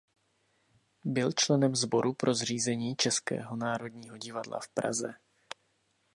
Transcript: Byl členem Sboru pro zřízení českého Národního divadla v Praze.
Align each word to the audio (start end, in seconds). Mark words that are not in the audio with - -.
Byl 1.03 1.31
členem 1.31 1.75
Sboru 1.75 2.13
pro 2.13 2.33
zřízení 2.33 2.95
českého 2.95 3.55
Národního 3.55 4.17
divadla 4.17 4.59
v 4.59 4.67
Praze. 4.67 5.13